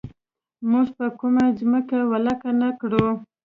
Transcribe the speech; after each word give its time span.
موږ 0.69 0.87
به 0.97 1.07
کومه 1.19 1.45
ځمکه 1.59 1.97
ولکه 2.11 2.49
نه 2.61 2.69
کړو. 2.79 3.07